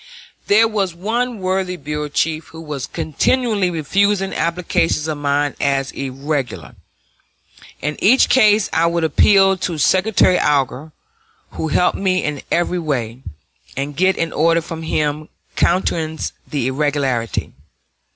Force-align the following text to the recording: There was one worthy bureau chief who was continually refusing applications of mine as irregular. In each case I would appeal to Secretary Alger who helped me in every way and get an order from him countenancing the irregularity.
There 0.47 0.67
was 0.67 0.95
one 0.95 1.37
worthy 1.37 1.77
bureau 1.77 2.07
chief 2.07 2.47
who 2.47 2.59
was 2.61 2.87
continually 2.87 3.69
refusing 3.69 4.33
applications 4.33 5.07
of 5.07 5.19
mine 5.19 5.55
as 5.61 5.91
irregular. 5.91 6.73
In 7.83 7.97
each 8.03 8.27
case 8.27 8.67
I 8.73 8.87
would 8.87 9.03
appeal 9.03 9.57
to 9.57 9.77
Secretary 9.77 10.39
Alger 10.39 10.91
who 11.51 11.67
helped 11.67 11.99
me 11.99 12.23
in 12.23 12.41
every 12.51 12.79
way 12.79 13.21
and 13.77 13.95
get 13.95 14.17
an 14.17 14.33
order 14.33 14.59
from 14.61 14.81
him 14.81 15.29
countenancing 15.55 16.35
the 16.47 16.65
irregularity. 16.65 17.53